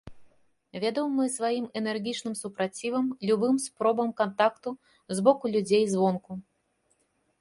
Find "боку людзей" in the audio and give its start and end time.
5.29-5.83